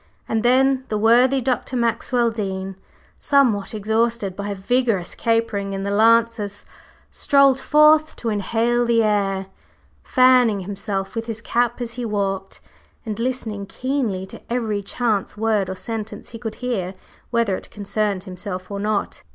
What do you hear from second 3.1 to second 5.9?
somewhat exhausted by vigorous capering in